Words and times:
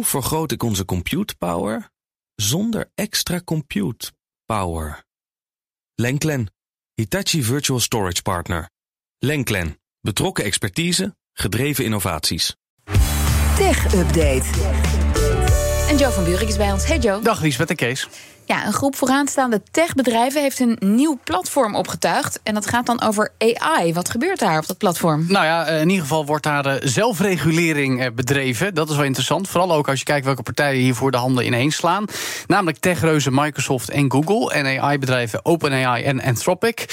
Hoe 0.00 0.08
vergroot 0.08 0.52
ik 0.52 0.62
onze 0.62 0.84
compute 0.84 1.36
power 1.36 1.90
zonder 2.34 2.90
extra 2.94 3.40
compute 3.44 4.12
power? 4.46 5.04
Lenklen, 5.94 6.52
Hitachi 6.94 7.42
Virtual 7.42 7.80
Storage 7.80 8.22
Partner. 8.22 8.70
Lenklen, 9.18 9.80
betrokken 10.00 10.44
expertise, 10.44 11.16
gedreven 11.32 11.84
innovaties. 11.84 12.56
Tech 13.56 13.94
Update. 13.94 14.46
En 15.88 15.96
Joe 15.96 16.12
van 16.12 16.24
Buurik 16.24 16.48
is 16.48 16.56
bij 16.56 16.72
ons. 16.72 16.86
Hey 16.86 16.98
Joe. 16.98 17.22
Dag 17.22 17.40
Liesbeth 17.40 17.70
en 17.70 17.76
Kees. 17.76 18.08
Ja, 18.50 18.66
een 18.66 18.72
groep 18.72 18.96
vooraanstaande 18.96 19.62
techbedrijven 19.70 20.42
heeft 20.42 20.60
een 20.60 20.76
nieuw 20.80 21.18
platform 21.24 21.74
opgetuigd. 21.74 22.40
En 22.42 22.54
dat 22.54 22.66
gaat 22.66 22.86
dan 22.86 23.02
over 23.02 23.32
AI. 23.38 23.92
Wat 23.92 24.10
gebeurt 24.10 24.38
daar 24.38 24.58
op 24.58 24.66
dat 24.66 24.78
platform? 24.78 25.24
Nou 25.28 25.44
ja, 25.44 25.66
in 25.66 25.88
ieder 25.88 26.02
geval 26.02 26.26
wordt 26.26 26.44
daar 26.44 26.80
zelfregulering 26.82 28.00
eh, 28.00 28.10
bedreven. 28.14 28.74
Dat 28.74 28.90
is 28.90 28.96
wel 28.96 29.04
interessant. 29.04 29.48
Vooral 29.48 29.72
ook 29.72 29.88
als 29.88 29.98
je 29.98 30.04
kijkt 30.04 30.24
welke 30.24 30.42
partijen 30.42 30.80
hiervoor 30.80 31.10
de 31.10 31.16
handen 31.16 31.46
ineens 31.46 31.76
slaan. 31.76 32.04
Namelijk 32.46 32.78
techreuzen 32.78 33.34
Microsoft 33.34 33.90
en 33.90 34.12
Google. 34.12 34.52
En 34.52 34.80
AI-bedrijven 34.80 35.44
OpenAI 35.44 36.02
en 36.04 36.22
Anthropic. 36.22 36.84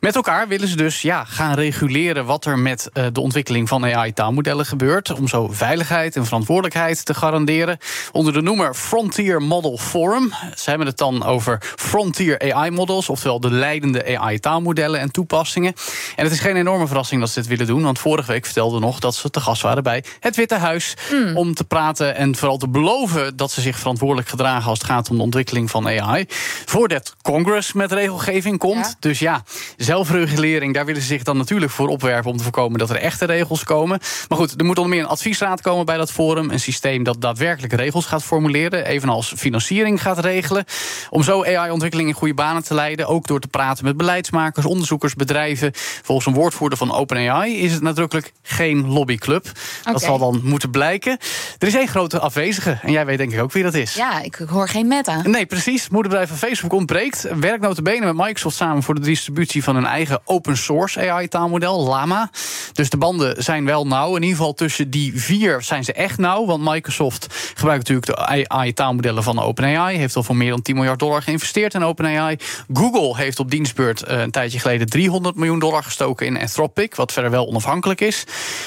Met 0.00 0.16
elkaar 0.16 0.48
willen 0.48 0.68
ze 0.68 0.76
dus 0.76 1.02
ja, 1.02 1.24
gaan 1.24 1.54
reguleren 1.54 2.24
wat 2.24 2.44
er 2.44 2.58
met 2.58 2.90
uh, 2.92 3.06
de 3.12 3.20
ontwikkeling 3.20 3.68
van 3.68 3.84
AI-taalmodellen 3.84 4.66
gebeurt. 4.66 5.12
Om 5.12 5.28
zo 5.28 5.48
veiligheid 5.50 6.16
en 6.16 6.24
verantwoordelijkheid 6.24 7.04
te 7.04 7.14
garanderen. 7.14 7.78
Onder 8.12 8.32
de 8.32 8.42
noemer 8.42 8.74
Frontier 8.74 9.42
Model 9.42 9.78
Forum. 9.78 10.32
Ze 10.54 10.68
hebben 10.68 10.86
het 10.86 10.96
dan 11.10 11.24
over 11.24 11.62
Frontier 11.76 12.52
AI-models, 12.52 13.08
oftewel 13.08 13.40
de 13.40 13.50
leidende 13.50 14.18
AI-taalmodellen 14.18 15.00
en 15.00 15.10
toepassingen. 15.10 15.72
En 16.16 16.24
het 16.24 16.32
is 16.32 16.40
geen 16.40 16.56
enorme 16.56 16.86
verrassing 16.86 17.20
dat 17.20 17.30
ze 17.30 17.40
dit 17.40 17.48
willen 17.48 17.66
doen, 17.66 17.82
want 17.82 17.98
vorige 17.98 18.32
week 18.32 18.44
vertelden 18.44 18.80
nog 18.80 18.98
dat 18.98 19.14
ze 19.14 19.30
te 19.30 19.40
gast 19.40 19.62
waren 19.62 19.82
bij 19.82 20.04
het 20.20 20.36
Witte 20.36 20.54
Huis 20.54 20.94
Hmm. 21.08 21.36
om 21.36 21.54
te 21.54 21.64
praten 21.64 22.16
en 22.16 22.36
vooral 22.36 22.56
te 22.56 22.68
beloven 22.68 23.36
dat 23.36 23.50
ze 23.50 23.60
zich 23.60 23.78
verantwoordelijk 23.78 24.28
gedragen 24.28 24.68
als 24.68 24.78
het 24.78 24.86
gaat 24.86 25.10
om 25.10 25.16
de 25.16 25.22
ontwikkeling 25.22 25.70
van 25.70 25.88
AI. 25.88 26.24
Voordat 26.64 27.14
Congress 27.22 27.72
met 27.72 27.92
regelgeving 27.92 28.58
komt. 28.58 28.86
Ja. 28.86 28.94
Dus 28.98 29.18
ja, 29.18 29.42
zelfregulering, 29.76 30.74
daar 30.74 30.84
willen 30.84 31.00
ze 31.00 31.06
zich 31.06 31.22
dan 31.22 31.36
natuurlijk 31.36 31.72
voor 31.72 31.88
opwerpen 31.88 32.30
om 32.30 32.36
te 32.36 32.42
voorkomen 32.42 32.78
dat 32.78 32.90
er 32.90 32.96
echte 32.96 33.24
regels 33.24 33.64
komen. 33.64 33.98
Maar 34.28 34.38
goed, 34.38 34.54
er 34.56 34.64
moet 34.64 34.78
onder 34.78 34.94
meer 34.94 35.04
een 35.04 35.10
adviesraad 35.10 35.60
komen 35.60 35.86
bij 35.86 35.96
dat 35.96 36.12
forum. 36.12 36.50
Een 36.50 36.60
systeem 36.60 37.02
dat 37.02 37.20
daadwerkelijk 37.20 37.72
regels 37.72 38.06
gaat 38.06 38.22
formuleren, 38.22 38.86
evenals 38.86 39.32
financiering 39.36 40.02
gaat 40.02 40.18
regelen. 40.18 40.64
Om 41.10 41.22
zo 41.22 41.44
AI-ontwikkeling 41.44 42.08
in 42.08 42.14
goede 42.14 42.34
banen 42.34 42.64
te 42.64 42.74
leiden. 42.74 43.06
Ook 43.06 43.26
door 43.26 43.40
te 43.40 43.48
praten 43.48 43.84
met 43.84 43.96
beleidsmakers, 43.96 44.66
onderzoekers, 44.66 45.14
bedrijven. 45.14 45.70
Volgens 46.02 46.26
een 46.26 46.34
woordvoerder 46.34 46.78
van 46.78 46.92
OpenAI 46.92 47.56
is 47.56 47.72
het 47.72 47.82
nadrukkelijk 47.82 48.32
geen 48.42 48.88
lobbyclub. 48.88 49.46
Dat 49.82 50.02
zal 50.02 50.18
dan 50.18 50.40
moeten 50.42 50.70
blijken. 50.70 51.18
Er 51.58 51.66
is 51.66 51.74
één 51.74 51.88
grote 51.88 52.18
afwezige. 52.18 52.78
En 52.82 52.92
jij 52.92 53.06
weet 53.06 53.18
denk 53.18 53.32
ik 53.32 53.40
ook 53.40 53.52
wie 53.52 53.62
dat 53.62 53.74
is. 53.74 53.94
Ja, 53.94 54.22
ik 54.22 54.34
hoor 54.34 54.68
geen 54.68 54.88
meta. 54.88 55.22
Nee, 55.22 55.46
precies. 55.46 55.88
Moederbedrijf 55.88 56.28
van 56.28 56.38
Facebook 56.38 56.72
ontbreekt. 56.72 57.28
Werkt 57.40 57.62
notabene 57.62 58.12
met 58.12 58.26
Microsoft 58.26 58.56
samen 58.56 58.82
voor 58.82 58.94
de 58.94 59.00
distributie 59.00 59.64
van 59.64 59.74
hun 59.74 59.86
eigen 59.86 60.20
open 60.24 60.56
source 60.56 61.10
AI-taalmodel, 61.10 61.84
Llama. 61.88 62.30
Dus 62.72 62.90
de 62.90 62.96
banden 62.96 63.42
zijn 63.42 63.64
wel 63.64 63.86
nauw. 63.86 64.16
In 64.16 64.22
ieder 64.22 64.36
geval 64.36 64.54
tussen 64.54 64.90
die 64.90 65.20
vier 65.20 65.62
zijn 65.62 65.84
ze 65.84 65.92
echt 65.92 66.18
nauw. 66.18 66.46
Want 66.46 66.64
Microsoft 66.64 67.26
gebruikt 67.54 67.88
natuurlijk 67.88 68.36
de 68.36 68.48
AI-taalmodellen 68.48 69.22
van 69.22 69.38
OpenAI. 69.38 69.96
Heeft 69.96 70.16
al 70.16 70.22
voor 70.22 70.36
meer 70.36 70.50
dan 70.50 70.62
10 70.62 70.76
miljard 70.84 71.02
dollar 71.02 71.22
geïnvesteerd 71.22 71.74
in 71.74 71.84
OpenAI. 71.84 72.38
Google 72.72 73.16
heeft 73.16 73.38
op 73.38 73.50
dienstbeurt 73.50 74.02
eh, 74.02 74.20
een 74.20 74.30
tijdje 74.30 74.58
geleden 74.58 74.88
300 74.88 75.36
miljoen 75.36 75.58
dollar 75.58 75.82
gestoken 75.82 76.26
in 76.26 76.40
Anthropic. 76.40 76.94
Wat 76.94 77.12
verder 77.12 77.30
wel 77.30 77.46
onafhankelijk 77.46 78.00
is. 78.00 78.24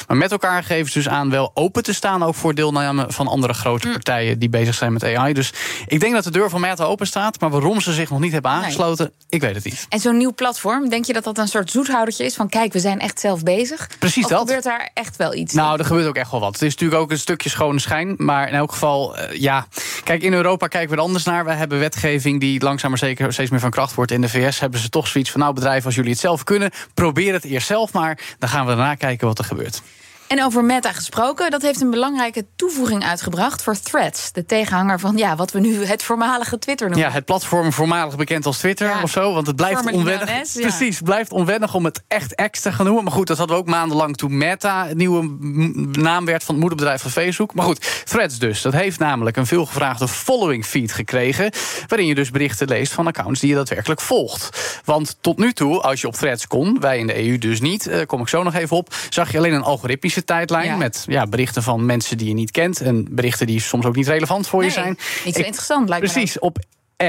Maar 0.07 0.17
met 0.17 0.31
elkaar 0.31 0.63
geven 0.63 0.91
ze 0.91 0.97
dus 0.97 1.09
aan 1.09 1.29
wel 1.29 1.51
open 1.53 1.83
te 1.83 1.93
staan. 1.93 2.23
Ook 2.23 2.35
voor 2.35 2.55
deelname 2.55 3.05
van 3.07 3.27
andere 3.27 3.53
grote 3.53 3.87
partijen 3.87 4.39
die 4.39 4.49
bezig 4.49 4.75
zijn 4.75 4.93
met 4.93 5.03
AI. 5.03 5.33
Dus 5.33 5.53
ik 5.87 5.99
denk 5.99 6.13
dat 6.13 6.23
de 6.23 6.31
deur 6.31 6.49
van 6.49 6.61
Meta 6.61 6.83
open 6.83 7.07
staat. 7.07 7.39
Maar 7.39 7.49
waarom 7.49 7.81
ze 7.81 7.93
zich 7.93 8.09
nog 8.09 8.19
niet 8.19 8.31
hebben 8.31 8.51
aangesloten, 8.51 9.11
ik 9.29 9.41
weet 9.41 9.55
het 9.55 9.63
niet. 9.63 9.85
En 9.89 9.99
zo'n 9.99 10.17
nieuw 10.17 10.33
platform, 10.33 10.89
denk 10.89 11.05
je 11.05 11.13
dat 11.13 11.23
dat 11.23 11.37
een 11.37 11.47
soort 11.47 11.71
zoethoudertje 11.71 12.25
is? 12.25 12.35
Van 12.35 12.49
kijk, 12.49 12.73
we 12.73 12.79
zijn 12.79 12.99
echt 12.99 13.19
zelf 13.19 13.43
bezig. 13.43 13.89
Precies 13.99 14.23
of 14.23 14.29
dat. 14.29 14.39
gebeurt 14.39 14.63
daar 14.63 14.89
echt 14.93 15.15
wel 15.15 15.33
iets? 15.33 15.53
Nou, 15.53 15.79
er 15.79 15.85
gebeurt 15.85 16.07
ook 16.07 16.15
echt 16.15 16.31
wel 16.31 16.39
wat. 16.39 16.53
Het 16.53 16.61
is 16.61 16.71
natuurlijk 16.71 17.01
ook 17.01 17.11
een 17.11 17.19
stukje 17.19 17.49
schone 17.49 17.79
schijn. 17.79 18.15
Maar 18.17 18.47
in 18.47 18.53
elk 18.53 18.71
geval, 18.71 19.17
eh, 19.17 19.39
ja. 19.39 19.67
Kijk, 20.03 20.21
in 20.21 20.33
Europa 20.33 20.67
kijken 20.67 20.89
we 20.89 20.95
er 20.95 21.01
anders 21.01 21.23
naar. 21.23 21.45
We 21.45 21.51
hebben 21.51 21.79
die 22.39 22.63
langzaam 22.63 22.89
maar 22.89 22.99
zeker 22.99 23.33
steeds 23.33 23.49
meer 23.49 23.59
van 23.59 23.69
kracht 23.69 23.93
wordt. 23.93 24.11
In 24.11 24.21
de 24.21 24.29
VS 24.29 24.59
hebben 24.59 24.79
ze 24.79 24.89
toch 24.89 25.07
zoiets 25.07 25.31
van: 25.31 25.39
nou, 25.39 25.53
bedrijven, 25.53 25.85
als 25.85 25.95
jullie 25.95 26.11
het 26.11 26.19
zelf 26.19 26.43
kunnen, 26.43 26.71
probeer 26.93 27.33
het 27.33 27.43
eerst 27.43 27.67
zelf 27.67 27.93
maar. 27.93 28.19
Dan 28.39 28.49
gaan 28.49 28.65
we 28.65 28.75
daarna 28.75 28.95
kijken 28.95 29.27
wat 29.27 29.39
er 29.39 29.45
gebeurt. 29.45 29.81
En 30.27 30.43
over 30.43 30.63
Meta 30.63 30.91
gesproken, 30.91 31.51
dat 31.51 31.61
heeft 31.61 31.81
een 31.81 31.89
belangrijke 31.89 32.45
toevoeging 32.55 33.03
uitgebracht 33.03 33.63
voor 33.63 33.79
Threads. 33.79 34.31
De 34.31 34.45
tegenhanger 34.45 34.99
van 34.99 35.17
ja, 35.17 35.35
wat 35.35 35.51
we 35.51 35.59
nu 35.59 35.85
het 35.85 36.03
voormalige 36.03 36.59
Twitter 36.59 36.87
noemen. 36.89 37.05
Ja, 37.07 37.13
het 37.13 37.25
platform 37.25 37.73
voormalig 37.73 38.15
bekend 38.15 38.45
als 38.45 38.57
Twitter 38.57 38.87
Ja. 38.87 39.01
of 39.01 39.11
zo. 39.11 39.33
Want 39.33 39.47
het 39.47 39.55
blijft 39.55 39.91
onwennig. 39.91 40.29
ja. 40.29 40.61
Precies, 40.61 40.95
het 40.95 41.03
blijft 41.03 41.31
onwennig 41.31 41.73
om 41.73 41.85
het 41.85 42.03
echt 42.07 42.49
X 42.51 42.61
te 42.61 42.71
gaan 42.71 42.85
noemen. 42.85 43.03
Maar 43.03 43.13
goed, 43.13 43.27
dat 43.27 43.37
hadden 43.37 43.55
we 43.55 43.61
ook 43.61 43.67
maandenlang 43.69 44.17
toen 44.17 44.37
Meta 44.37 44.89
een 44.89 44.97
nieuwe 44.97 45.35
naam 45.91 46.25
werd 46.25 46.43
van 46.43 46.53
het 46.53 46.63
moederbedrijf 46.63 47.01
van 47.01 47.11
Facebook. 47.11 47.53
Maar 47.53 47.65
goed, 47.65 48.01
Threads 48.05 48.39
dus. 48.39 48.61
Dat 48.61 48.73
heeft 48.73 48.99
namelijk 48.99 49.37
een 49.37 49.45
veelgevraagde 49.45 50.07
following 50.07 50.65
feed 50.65 50.91
gekregen. 50.91 51.51
Waarin 51.87 52.07
je 52.07 52.15
dus 52.15 52.31
berichten 52.31 52.67
leest 52.67 52.93
van 52.93 53.07
accounts 53.07 53.39
die 53.39 53.49
je 53.49 53.55
daadwerkelijk 53.55 54.01
volgt. 54.01 54.81
Want 54.85 55.17
tot 55.21 55.37
nu 55.37 55.53
toe, 55.53 55.81
als 55.81 56.01
je 56.01 56.07
op 56.07 56.13
Threads 56.15 56.47
kon, 56.47 56.79
wij 56.79 56.99
in 56.99 57.07
de 57.07 57.27
EU 57.27 57.37
dus 57.37 57.61
niet, 57.61 57.87
eh, 57.87 58.05
kom 58.05 58.21
ik 58.21 58.27
zo 58.27 58.43
nog 58.43 58.53
even 58.53 58.77
op, 58.77 58.93
zag 59.09 59.31
je 59.31 59.37
alleen 59.37 59.53
een 59.53 59.63
algoritmische 59.63 60.16
tijdlijn 60.23 60.65
Ja. 60.67 60.75
met 60.75 61.03
ja, 61.07 61.25
berichten 61.27 61.63
van 61.63 61.85
mensen 61.85 62.17
die 62.17 62.27
je 62.27 62.33
niet 62.33 62.51
kent. 62.51 62.81
En 62.81 63.07
berichten 63.11 63.47
die 63.47 63.59
soms 63.61 63.85
ook 63.85 63.95
niet 63.95 64.07
relevant 64.07 64.47
voor 64.47 64.63
je 64.63 64.69
zijn. 64.69 64.97
Niet 65.25 65.33
zo 65.33 65.39
Ik- 65.39 65.45
interessant, 65.45 65.89
lijkt 65.89 66.05
me. 66.05 66.11
Precies, 66.11 66.39
op 66.39 66.57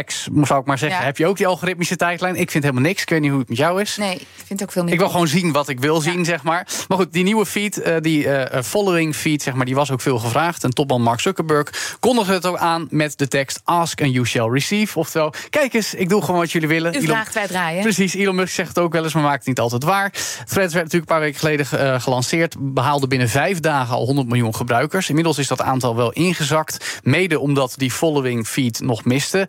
X, 0.05 0.29
zou 0.43 0.61
ik 0.61 0.67
maar 0.67 0.79
zeggen, 0.79 0.99
Ja. 0.99 1.05
heb 1.05 1.17
je 1.17 1.27
ook 1.27 1.37
die 1.37 1.47
algoritmische 1.47 1.97
tijdlijn. 1.97 2.37
Ik 2.37 2.51
vind 2.51 2.65
helemaal 2.65 2.85
niks. 2.87 3.03
Ik 3.03 3.09
weet 3.09 3.21
niet 3.21 3.31
hoe 3.31 3.39
het 3.39 3.49
met 3.49 3.59
jou 3.59 3.81
is. 3.81 3.97
Nee, 3.97 4.15
ik 4.15 4.27
vind 4.37 4.49
het 4.49 4.63
ook 4.63 4.73
veel 4.73 4.85
meer. 4.85 4.93
Ik 4.93 4.99
wil 4.99 5.09
gewoon 5.09 5.29
zien 5.29 5.53
wat 5.53 5.69
ik 5.69 5.81
wil 5.81 6.01
zien, 6.01 6.25
zeg 6.25 6.43
maar. 6.43 6.69
Maar 6.89 6.99
goed, 6.99 7.13
die 7.13 7.25
nieuwe 7.25 7.47
feed, 7.47 7.81
eh, 7.81 7.97
die 8.01 8.29
eh, 8.29 8.63
following 8.63 9.17
feed, 9.17 9.43
zeg 9.43 9.55
maar, 9.55 9.65
die 9.65 9.75
was 9.75 9.91
ook 9.91 10.01
veel 10.01 10.19
gevraagd. 10.19 10.65
En 10.65 10.71
topman 10.71 11.03
Mark 11.03 11.21
Zuckerberg 11.21 11.97
kondigde 12.01 12.33
het 12.33 12.47
ook 12.47 12.57
aan 12.57 12.87
met 12.91 13.19
de 13.19 13.29
tekst 13.29 13.61
Ask 13.65 14.03
and 14.03 14.13
you 14.13 14.27
shall 14.27 14.49
receive. 14.51 14.99
Oftewel, 14.99 15.33
kijk 15.51 15.75
eens, 15.75 15.95
ik 15.95 16.09
doe 16.09 16.21
gewoon 16.23 16.41
wat 16.41 16.53
jullie 16.53 16.69
willen. 16.69 16.95
U 16.95 17.03
vraagt, 17.03 17.35
wij 17.35 17.47
draaien. 17.47 17.83
Precies, 17.83 18.15
Elon 18.15 18.35
Musk 18.35 18.55
zegt 18.55 18.69
het 18.69 18.79
ook 18.79 18.93
wel 18.93 19.05
eens, 19.05 19.15
maar 19.15 19.23
maakt 19.23 19.39
het 19.39 19.47
niet 19.47 19.61
altijd 19.61 19.85
waar. 19.85 20.11
Threads 20.13 20.73
werd 20.75 20.85
natuurlijk 20.85 20.93
een 20.95 21.05
paar 21.05 21.21
weken 21.21 21.39
geleden 21.39 21.67
eh, 21.95 22.01
gelanceerd. 22.01 22.57
Behaalde 22.59 23.07
binnen 23.07 23.29
vijf 23.29 23.61
dagen 23.61 23.95
al 23.95 24.05
100 24.05 24.29
miljoen 24.29 24.55
gebruikers. 24.55 25.09
Inmiddels 25.09 25.39
is 25.39 25.47
dat 25.49 25.61
aantal 25.61 25.97
wel 25.97 26.13
ingezakt. 26.13 27.01
Mede 27.03 27.39
omdat 27.39 27.75
die 27.77 27.91
following 27.91 28.47
feed 28.47 28.81
nog 28.81 29.05
miste. 29.05 29.49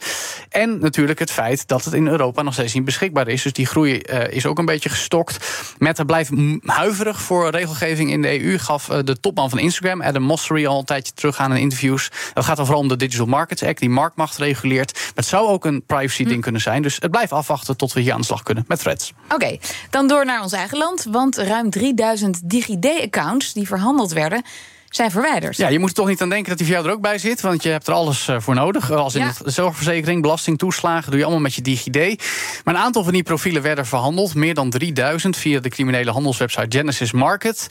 En 0.49 0.79
natuurlijk 0.79 1.19
het 1.19 1.31
feit 1.31 1.67
dat 1.67 1.85
het 1.85 1.93
in 1.93 2.07
Europa 2.07 2.41
nog 2.41 2.53
steeds 2.53 2.73
niet 2.73 2.85
beschikbaar 2.85 3.27
is. 3.27 3.43
Dus 3.43 3.53
die 3.53 3.65
groei 3.65 3.99
eh, 3.99 4.35
is 4.35 4.45
ook 4.45 4.57
een 4.57 4.65
beetje 4.65 4.89
gestokt. 4.89 5.37
Meta 5.77 6.03
blijft 6.03 6.31
huiverig 6.65 7.21
voor 7.21 7.49
regelgeving 7.49 8.11
in 8.11 8.21
de 8.21 8.43
EU. 8.43 8.57
Gaf 8.57 8.89
eh, 8.89 8.99
de 9.03 9.19
topman 9.19 9.49
van 9.49 9.59
Instagram, 9.59 10.01
Adam 10.01 10.23
Mosseri, 10.23 10.67
al 10.67 10.79
een 10.79 10.85
tijdje 10.85 11.13
terug 11.13 11.37
aan 11.37 11.51
in 11.51 11.61
interviews. 11.61 12.11
Dat 12.33 12.45
gaat 12.45 12.55
dan 12.55 12.65
vooral 12.65 12.83
om 12.83 12.89
de 12.89 12.95
Digital 12.95 13.25
Markets 13.25 13.63
Act, 13.63 13.79
die 13.79 13.89
marktmacht 13.89 14.37
reguleert. 14.37 14.93
Maar 14.93 15.11
het 15.15 15.25
zou 15.25 15.47
ook 15.47 15.65
een 15.65 15.83
privacy-ding 15.85 16.41
kunnen 16.41 16.61
zijn. 16.61 16.81
Dus 16.81 16.97
het 16.99 17.11
blijft 17.11 17.31
afwachten 17.31 17.77
tot 17.77 17.93
we 17.93 18.01
hier 18.01 18.13
aan 18.13 18.19
de 18.19 18.25
slag 18.25 18.43
kunnen 18.43 18.65
met 18.67 18.79
threads. 18.79 19.13
Oké, 19.29 19.57
dan 19.89 20.07
door 20.07 20.25
naar 20.25 20.41
ons 20.41 20.51
eigen 20.51 20.77
land. 20.77 21.05
Want 21.09 21.37
ruim 21.37 21.69
3000 21.69 22.49
DigiD-accounts 22.49 23.53
die 23.53 23.67
verhandeld 23.67 24.11
werden, 24.11 24.43
zijn 24.89 25.11
verwijderd. 25.11 25.57
Ja, 25.57 25.67
je 25.67 25.79
moet 25.79 25.89
er 25.89 25.95
toch 25.95 26.07
niet 26.07 26.21
aan 26.21 26.29
denken 26.29 26.49
dat 26.49 26.57
die 26.57 26.67
voor 26.67 26.75
jou 26.75 26.87
er 26.87 26.93
ook 26.95 27.01
bij 27.01 27.17
zit. 27.17 27.41
Want 27.41 27.63
je 27.63 27.69
hebt 27.69 27.87
er 27.87 27.93
alles 27.93 28.27
eh, 28.27 28.35
voor 28.39 28.55
nodig. 28.55 28.91
Als 28.91 29.15
in 29.15 29.21
Ja. 29.21 29.31
de 29.43 29.49
zorgverzekering, 29.51 30.21
belasting, 30.21 30.57
toeslagen. 30.57 31.09
doe 31.09 31.17
je 31.19 31.25
allemaal 31.25 31.41
met 31.43 31.55
je 31.55 31.61
DigiD. 31.61 32.23
Maar 32.63 32.73
een 32.75 32.81
aantal 32.81 33.03
van 33.03 33.13
die 33.13 33.23
profielen 33.23 33.61
werden 33.61 33.85
verhandeld. 33.85 34.35
Meer 34.35 34.53
dan 34.53 34.69
3000 34.69 35.37
via 35.37 35.59
de 35.59 35.69
criminele 35.69 36.11
handelswebsite 36.11 36.77
Genesis 36.77 37.11
Market. 37.11 37.67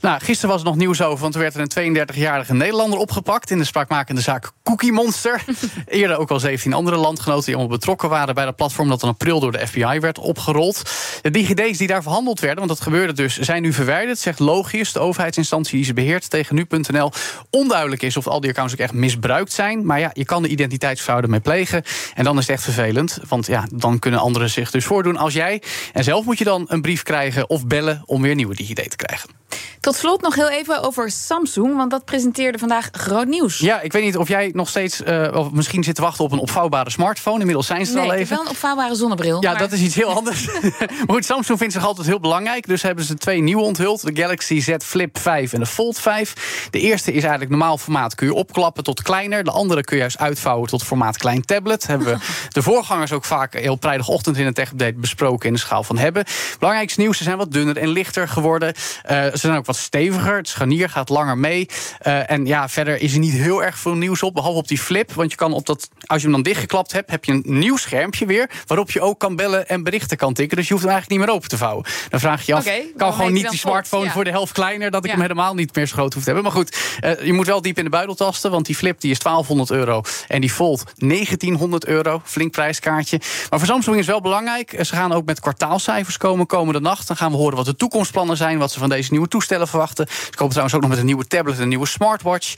Nou, 0.00 0.20
gisteren 0.20 0.50
was 0.50 0.60
er 0.60 0.66
nog 0.66 0.76
nieuws 0.76 1.02
over. 1.02 1.20
Want 1.20 1.34
er 1.34 1.40
werd 1.40 1.54
er 1.54 1.60
een 1.60 1.96
32-jarige 2.08 2.54
Nederlander 2.54 2.98
opgepakt. 2.98 3.50
in 3.50 3.58
de 3.58 3.64
spraakmakende 3.64 4.20
zaak 4.20 4.50
Cookie 4.62 4.92
Monster. 4.92 5.44
Eerder 5.86 6.16
ook 6.16 6.30
al 6.30 6.40
17 6.40 6.72
andere 6.72 6.96
landgenoten 6.96 7.44
die 7.44 7.54
allemaal 7.54 7.76
betrokken 7.76 8.08
waren 8.08 8.34
bij 8.34 8.44
dat 8.44 8.56
platform. 8.56 8.88
dat 8.88 9.02
in 9.02 9.08
april 9.08 9.40
door 9.40 9.52
de 9.52 9.66
FBI 9.66 9.98
werd 10.00 10.18
opgerold. 10.18 10.82
De 11.22 11.30
DigiD's 11.30 11.78
die 11.78 11.86
daar 11.86 12.02
verhandeld 12.02 12.40
werden, 12.40 12.58
want 12.58 12.68
dat 12.70 12.80
gebeurde 12.80 13.12
dus, 13.12 13.38
zijn 13.38 13.62
nu 13.62 13.72
verwijderd. 13.72 14.18
Zegt 14.18 14.38
Logius, 14.38 14.92
de 14.92 14.98
overheidsinstantie 15.00 15.76
die 15.76 15.84
ze 15.84 15.92
beheert 15.94 16.30
tegen 16.30 16.54
nu.nl. 16.68 17.12
Onduidelijk 17.50 18.02
is 18.02 18.16
of 18.16 18.26
al 18.26 18.40
die 18.40 18.50
accounts 18.50 18.72
ook 18.72 18.78
echt 18.78 18.92
misbruikt 18.92 19.52
zijn. 19.52 19.86
Maar 19.86 20.00
ja, 20.00 20.10
je 20.12 20.24
kan 20.24 20.42
de 20.42 20.48
identiteitsfraude 20.48 21.28
mee 21.28 21.40
plegen. 21.40 21.82
En 22.14 22.24
dan 22.24 22.38
is 22.38 22.46
het 22.46 22.56
echt 22.56 22.64
vervelend. 22.64 23.18
Want 23.28 23.46
ja, 23.46 23.66
dan 23.72 23.98
kunnen 23.98 24.20
anderen 24.20 24.50
zich 24.50 24.70
dus 24.70 24.84
voordoen 24.84 25.16
als 25.16 25.34
jij. 25.34 25.62
En 25.92 26.04
zelf 26.04 26.24
moet 26.24 26.38
je 26.38 26.44
dan 26.44 26.64
een 26.68 26.82
brief 26.82 27.02
krijgen 27.02 27.50
of 27.50 27.66
bellen 27.66 28.02
om 28.04 28.22
weer 28.22 28.34
nieuwe 28.34 28.54
DigiD 28.54 28.90
te 28.90 28.96
krijgen. 28.96 29.39
Tot 29.80 29.94
slot 29.94 30.20
nog 30.20 30.34
heel 30.34 30.50
even 30.50 30.82
over 30.82 31.10
Samsung, 31.10 31.76
want 31.76 31.90
dat 31.90 32.04
presenteerde 32.04 32.58
vandaag 32.58 32.88
groot 32.92 33.26
nieuws. 33.26 33.58
Ja, 33.58 33.80
ik 33.80 33.92
weet 33.92 34.02
niet 34.02 34.16
of 34.16 34.28
jij 34.28 34.50
nog 34.54 34.68
steeds, 34.68 35.00
uh, 35.00 35.28
of 35.34 35.50
misschien 35.50 35.84
zit 35.84 35.94
te 35.94 36.02
wachten 36.02 36.24
op 36.24 36.32
een 36.32 36.38
opvouwbare 36.38 36.90
smartphone. 36.90 37.38
Inmiddels 37.38 37.66
zijn 37.66 37.86
ze 37.86 37.94
nee, 37.94 38.04
al 38.04 38.12
even. 38.12 38.36
Wel 38.36 38.44
een 38.44 38.50
opvouwbare 38.50 38.94
zonnebril. 38.94 39.42
Ja, 39.42 39.54
dat 39.54 39.72
is 39.72 39.80
iets 39.80 39.94
heel 39.94 40.14
anders. 40.18 40.46
maar 40.46 41.06
goed, 41.06 41.24
Samsung 41.24 41.58
vindt 41.58 41.72
zich 41.72 41.84
altijd 41.84 42.06
heel 42.06 42.20
belangrijk. 42.20 42.66
Dus 42.66 42.82
hebben 42.82 43.04
ze 43.04 43.14
twee 43.14 43.40
nieuwe 43.40 43.62
onthuld: 43.62 44.02
de 44.02 44.22
Galaxy 44.22 44.60
Z 44.60 44.74
Flip 44.84 45.18
5 45.18 45.52
en 45.52 45.60
de 45.60 45.66
Fold 45.66 45.98
5. 45.98 46.68
De 46.70 46.80
eerste 46.80 47.12
is 47.12 47.20
eigenlijk 47.20 47.50
normaal 47.50 47.78
formaat, 47.78 48.14
kun 48.14 48.26
je 48.26 48.34
opklappen 48.34 48.84
tot 48.84 49.02
kleiner. 49.02 49.44
De 49.44 49.50
andere 49.50 49.84
kun 49.84 49.96
je 49.96 50.02
juist 50.02 50.18
uitvouwen 50.18 50.68
tot 50.68 50.82
formaat 50.82 51.16
klein 51.16 51.42
tablet. 51.42 51.86
Hebben 51.86 52.06
we 52.06 52.16
de 52.48 52.62
voorgangers 52.62 53.12
ook 53.12 53.24
vaak 53.24 53.54
heel 53.54 53.76
vrijdagochtend 53.80 54.36
in 54.36 54.46
een 54.46 54.54
tech-update 54.54 54.94
besproken 54.94 55.46
in 55.46 55.54
de 55.54 55.60
schaal 55.60 55.82
van 55.82 55.98
hebben. 55.98 56.24
Belangrijkste 56.58 57.00
nieuws: 57.00 57.16
ze 57.16 57.22
zijn 57.22 57.36
wat 57.36 57.52
dunner 57.52 57.76
en 57.76 57.88
lichter 57.88 58.28
geworden. 58.28 58.74
Uh, 59.10 59.24
ze 59.24 59.30
zijn 59.34 59.56
ook 59.56 59.68
wat 59.70 59.78
steviger. 59.78 60.36
Het 60.36 60.48
scharnier 60.48 60.88
gaat 60.88 61.08
langer 61.08 61.38
mee. 61.38 61.68
Uh, 62.06 62.30
en 62.30 62.46
ja, 62.46 62.68
verder 62.68 63.00
is 63.00 63.12
er 63.12 63.18
niet 63.18 63.32
heel 63.32 63.62
erg 63.64 63.78
veel 63.78 63.94
nieuws 63.94 64.22
op, 64.22 64.34
behalve 64.34 64.58
op 64.58 64.68
die 64.68 64.78
flip. 64.78 65.12
Want 65.12 65.30
je 65.30 65.36
kan 65.36 65.52
op 65.52 65.66
dat, 65.66 65.88
als 66.06 66.18
je 66.18 66.24
hem 66.26 66.32
dan 66.32 66.42
dichtgeklapt 66.42 66.92
hebt, 66.92 67.10
heb 67.10 67.24
je 67.24 67.32
een 67.32 67.42
nieuw 67.44 67.76
schermpje 67.76 68.26
weer. 68.26 68.50
Waarop 68.66 68.90
je 68.90 69.00
ook 69.00 69.18
kan 69.18 69.36
bellen 69.36 69.68
en 69.68 69.82
berichten 69.82 70.16
kan 70.16 70.34
tikken. 70.34 70.56
Dus 70.56 70.66
je 70.66 70.72
hoeft 70.72 70.84
hem 70.84 70.94
eigenlijk 70.94 71.20
niet 71.20 71.28
meer 71.28 71.36
open 71.36 71.50
te 71.50 71.56
vouwen. 71.56 71.84
Dan 72.08 72.20
vraag 72.20 72.40
je 72.40 72.52
je 72.52 72.58
af, 72.58 72.66
okay, 72.66 72.92
kan 72.96 73.12
gewoon 73.12 73.32
niet 73.32 73.50
die 73.50 73.58
smartphone 73.58 74.04
ja. 74.04 74.10
voor 74.10 74.24
de 74.24 74.30
helft 74.30 74.52
kleiner, 74.52 74.90
dat 74.90 75.04
ik 75.04 75.10
Ja. 75.10 75.16
hem 75.16 75.22
helemaal 75.22 75.54
niet 75.54 75.74
meer 75.74 75.86
zo 75.86 75.94
groot 75.94 76.14
hoef 76.14 76.22
te 76.24 76.32
hebben. 76.32 76.52
Maar 76.52 76.60
goed, 76.60 76.78
uh, 77.04 77.24
je 77.26 77.32
moet 77.32 77.46
wel 77.46 77.62
diep 77.62 77.78
in 77.78 77.84
de 77.84 77.90
buidel 77.90 78.14
tasten, 78.14 78.50
want 78.50 78.66
die 78.66 78.76
flip 78.76 79.00
die 79.00 79.10
is 79.10 79.18
1200 79.18 79.70
euro 79.70 80.02
en 80.28 80.40
die 80.40 80.50
Fold 80.50 80.84
1900 80.96 81.86
euro. 81.86 82.22
Flink 82.24 82.52
prijskaartje. 82.52 83.20
Maar 83.50 83.58
voor 83.58 83.68
Samsung 83.68 83.96
is 83.96 84.06
wel 84.06 84.20
belangrijk. 84.20 84.76
Ze 84.80 84.94
gaan 84.94 85.12
ook 85.12 85.24
met 85.24 85.40
kwartaalcijfers 85.40 86.16
komen 86.16 86.46
komende 86.46 86.80
nacht. 86.80 87.06
Dan 87.06 87.16
gaan 87.16 87.30
we 87.30 87.36
horen 87.36 87.56
wat 87.56 87.66
de 87.66 87.76
toekomstplannen 87.76 88.36
zijn, 88.36 88.58
wat 88.58 88.72
ze 88.72 88.78
van 88.78 88.88
deze 88.88 89.10
nieuwe 89.10 89.28
toestellen 89.28 89.59
verwachten. 89.66 90.06
Ze 90.08 90.30
komen 90.30 90.48
trouwens 90.48 90.74
ook 90.74 90.80
nog 90.80 90.90
met 90.90 90.98
een 90.98 91.06
nieuwe 91.06 91.26
tablet 91.26 91.56
en 91.56 91.62
een 91.62 91.68
nieuwe 91.68 91.86
smartwatch. 91.86 92.54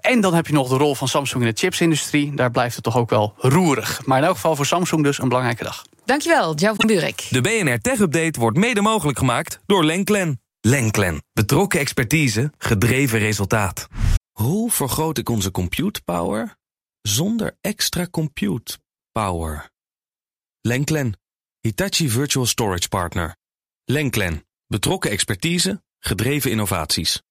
En 0.00 0.20
dan 0.20 0.34
heb 0.34 0.46
je 0.46 0.52
nog 0.52 0.68
de 0.68 0.76
rol 0.76 0.94
van 0.94 1.08
Samsung 1.08 1.44
in 1.44 1.50
de 1.50 1.58
chipsindustrie. 1.58 2.34
Daar 2.34 2.50
blijft 2.50 2.74
het 2.74 2.84
toch 2.84 2.96
ook 2.96 3.10
wel 3.10 3.34
roerig. 3.36 4.00
Maar 4.06 4.18
in 4.18 4.24
elk 4.24 4.34
geval 4.34 4.56
voor 4.56 4.66
Samsung 4.66 5.02
dus 5.02 5.18
een 5.18 5.28
belangrijke 5.28 5.64
dag. 5.64 5.84
Dankjewel, 6.04 6.54
Jo 6.56 6.74
van 6.74 6.86
Buurik. 6.86 7.26
De 7.30 7.40
BNR 7.40 7.80
Tech 7.80 7.98
Update 7.98 8.40
wordt 8.40 8.56
mede 8.56 8.80
mogelijk 8.80 9.18
gemaakt 9.18 9.60
door 9.66 9.84
Lenklen. 9.84 10.40
Lenklen. 10.60 11.22
Betrokken 11.32 11.80
expertise, 11.80 12.52
gedreven 12.58 13.18
resultaat. 13.18 13.86
Hoe 14.32 14.70
vergroot 14.70 15.18
ik 15.18 15.28
onze 15.28 15.50
compute 15.50 16.02
power 16.04 16.56
zonder 17.02 17.56
extra 17.60 18.06
compute 18.10 18.78
power? 19.12 19.70
Lenklen. 20.60 21.18
Hitachi 21.60 22.08
Virtual 22.10 22.46
Storage 22.46 22.88
Partner. 22.88 23.36
Lenklen. 23.84 24.46
Betrokken 24.66 25.10
expertise, 25.10 25.82
gedreven 26.00 26.50
innovaties. 26.50 27.22